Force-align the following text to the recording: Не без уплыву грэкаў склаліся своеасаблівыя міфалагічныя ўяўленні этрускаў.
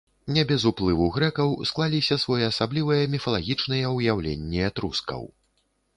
Не 0.35 0.43
без 0.51 0.63
уплыву 0.69 1.09
грэкаў 1.17 1.53
склаліся 1.71 2.17
своеасаблівыя 2.23 3.03
міфалагічныя 3.17 3.95
ўяўленні 4.01 4.67
этрускаў. 4.71 5.21